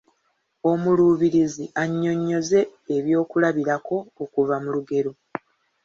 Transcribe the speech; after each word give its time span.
Omuluubirizi 0.71 1.65
annyonnyoze 1.81 2.59
ebyokulabirako 2.95 3.95
okuva 4.23 4.55
mu 4.63 4.69
lugero. 4.75 5.11